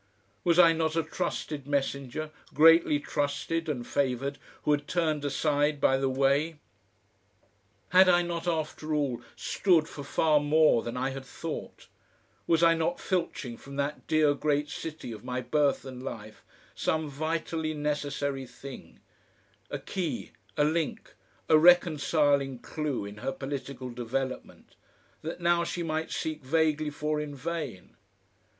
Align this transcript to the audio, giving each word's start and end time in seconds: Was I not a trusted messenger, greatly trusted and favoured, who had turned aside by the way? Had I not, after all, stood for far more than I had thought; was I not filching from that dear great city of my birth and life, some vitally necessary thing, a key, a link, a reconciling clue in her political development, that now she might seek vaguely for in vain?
Was 0.43 0.57
I 0.57 0.73
not 0.73 0.95
a 0.95 1.03
trusted 1.03 1.67
messenger, 1.67 2.31
greatly 2.55 2.99
trusted 2.99 3.69
and 3.69 3.85
favoured, 3.85 4.39
who 4.63 4.71
had 4.71 4.87
turned 4.87 5.23
aside 5.23 5.79
by 5.79 5.97
the 5.97 6.09
way? 6.09 6.57
Had 7.89 8.09
I 8.09 8.23
not, 8.23 8.47
after 8.47 8.95
all, 8.95 9.21
stood 9.35 9.87
for 9.87 10.03
far 10.03 10.39
more 10.39 10.81
than 10.81 10.97
I 10.97 11.11
had 11.11 11.23
thought; 11.23 11.85
was 12.47 12.63
I 12.63 12.73
not 12.73 12.99
filching 12.99 13.57
from 13.57 13.75
that 13.75 14.07
dear 14.07 14.33
great 14.33 14.71
city 14.71 15.11
of 15.11 15.23
my 15.23 15.39
birth 15.39 15.85
and 15.85 16.01
life, 16.01 16.43
some 16.73 17.07
vitally 17.07 17.75
necessary 17.75 18.47
thing, 18.47 19.01
a 19.69 19.77
key, 19.77 20.31
a 20.57 20.63
link, 20.63 21.13
a 21.47 21.59
reconciling 21.59 22.57
clue 22.57 23.05
in 23.05 23.17
her 23.17 23.31
political 23.31 23.91
development, 23.91 24.75
that 25.21 25.39
now 25.41 25.63
she 25.63 25.83
might 25.83 26.09
seek 26.09 26.43
vaguely 26.43 26.89
for 26.89 27.21
in 27.21 27.35
vain? 27.35 27.95